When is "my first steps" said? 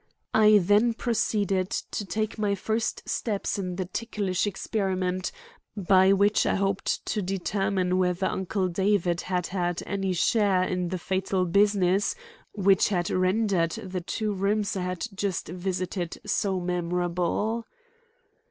2.39-3.59